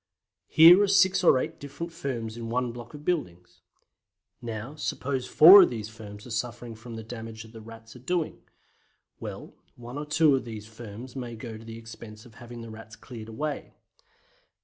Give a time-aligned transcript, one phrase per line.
[0.47, 3.61] Here are six or eight different firms in one block of buildings.
[4.41, 8.41] Now, suppose four of these firms are suffering from the damage the Rats are doing.
[9.19, 12.71] Well, one or two of these firms may go to the expense of having the
[12.71, 13.75] Rats cleared away.